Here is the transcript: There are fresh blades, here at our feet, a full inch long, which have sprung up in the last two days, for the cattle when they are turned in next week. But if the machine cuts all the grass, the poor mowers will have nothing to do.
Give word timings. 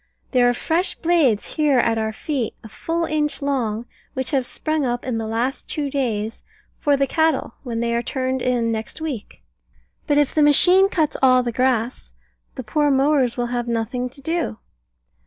There 0.31 0.49
are 0.49 0.53
fresh 0.53 0.95
blades, 0.95 1.49
here 1.57 1.77
at 1.77 1.99
our 1.99 2.11
feet, 2.11 2.55
a 2.63 2.67
full 2.69 3.05
inch 3.05 3.39
long, 3.39 3.85
which 4.15 4.31
have 4.31 4.47
sprung 4.47 4.83
up 4.83 5.05
in 5.05 5.19
the 5.19 5.27
last 5.27 5.69
two 5.69 5.91
days, 5.91 6.41
for 6.79 6.97
the 6.97 7.05
cattle 7.05 7.53
when 7.61 7.81
they 7.81 7.93
are 7.93 8.01
turned 8.01 8.41
in 8.41 8.71
next 8.71 8.99
week. 8.99 9.43
But 10.07 10.17
if 10.17 10.33
the 10.33 10.41
machine 10.41 10.89
cuts 10.89 11.17
all 11.21 11.43
the 11.43 11.51
grass, 11.51 12.13
the 12.55 12.63
poor 12.63 12.89
mowers 12.89 13.37
will 13.37 13.51
have 13.53 13.67
nothing 13.67 14.09
to 14.09 14.21
do. 14.23 14.57